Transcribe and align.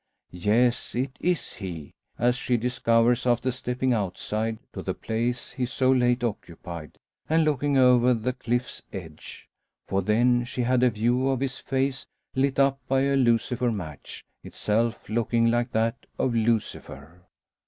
Yes, 0.31 0.95
it 0.95 1.11
is 1.19 1.53
he; 1.53 1.91
as 2.17 2.35
she 2.35 2.57
discovers, 2.57 3.27
after 3.27 3.51
stepping 3.51 3.93
outside, 3.93 4.57
to 4.73 4.81
the 4.81 4.95
place 4.95 5.51
he 5.51 5.67
so 5.67 5.91
late 5.91 6.23
occupied, 6.23 6.97
and 7.29 7.43
looking 7.43 7.77
over 7.77 8.15
the 8.15 8.33
cliff's 8.33 8.81
edge. 8.91 9.47
For 9.87 10.01
then 10.01 10.43
she 10.43 10.63
had 10.63 10.81
a 10.81 10.89
view 10.89 11.27
of 11.29 11.39
his 11.39 11.59
face, 11.59 12.07
lit 12.33 12.57
up 12.57 12.79
by 12.87 13.01
a 13.01 13.15
lucifer 13.15 13.71
match 13.71 14.25
itself 14.43 15.07
looking 15.07 15.51
like 15.51 15.71
that 15.71 16.07
of 16.17 16.33
Lucifer! 16.33 17.21